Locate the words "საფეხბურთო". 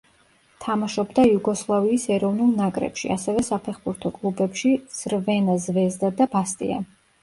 3.53-4.15